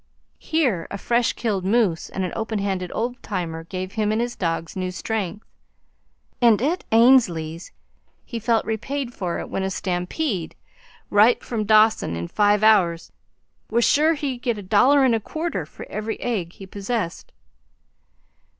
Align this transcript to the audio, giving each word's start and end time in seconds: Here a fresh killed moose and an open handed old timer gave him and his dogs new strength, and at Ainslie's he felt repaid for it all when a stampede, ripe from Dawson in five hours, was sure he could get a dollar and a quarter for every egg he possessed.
Here 0.39 0.87
a 0.89 0.97
fresh 0.97 1.33
killed 1.33 1.63
moose 1.63 2.09
and 2.09 2.25
an 2.25 2.33
open 2.35 2.57
handed 2.57 2.91
old 2.95 3.21
timer 3.21 3.65
gave 3.65 3.91
him 3.91 4.11
and 4.11 4.19
his 4.19 4.35
dogs 4.35 4.75
new 4.75 4.89
strength, 4.89 5.45
and 6.41 6.59
at 6.59 6.83
Ainslie's 6.91 7.71
he 8.25 8.39
felt 8.39 8.65
repaid 8.65 9.13
for 9.13 9.37
it 9.37 9.43
all 9.43 9.49
when 9.49 9.61
a 9.61 9.69
stampede, 9.69 10.55
ripe 11.11 11.43
from 11.43 11.65
Dawson 11.65 12.15
in 12.15 12.27
five 12.27 12.63
hours, 12.63 13.11
was 13.69 13.85
sure 13.85 14.15
he 14.15 14.37
could 14.37 14.41
get 14.43 14.57
a 14.57 14.63
dollar 14.63 15.03
and 15.05 15.13
a 15.13 15.19
quarter 15.19 15.67
for 15.67 15.85
every 15.87 16.19
egg 16.19 16.53
he 16.53 16.65
possessed. 16.65 17.31